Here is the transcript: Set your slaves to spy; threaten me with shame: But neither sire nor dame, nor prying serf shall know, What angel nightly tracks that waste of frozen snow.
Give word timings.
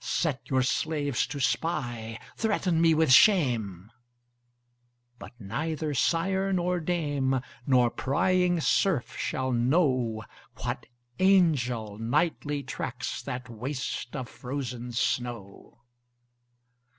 Set 0.03 0.41
your 0.49 0.63
slaves 0.63 1.27
to 1.27 1.39
spy; 1.39 2.17
threaten 2.35 2.81
me 2.81 2.91
with 2.91 3.11
shame: 3.13 3.91
But 5.19 5.39
neither 5.39 5.93
sire 5.93 6.51
nor 6.51 6.79
dame, 6.79 7.39
nor 7.67 7.91
prying 7.91 8.59
serf 8.61 9.15
shall 9.15 9.51
know, 9.51 10.23
What 10.57 10.87
angel 11.19 11.99
nightly 11.99 12.63
tracks 12.63 13.21
that 13.21 13.47
waste 13.47 14.15
of 14.15 14.27
frozen 14.27 14.91
snow. 14.91 15.83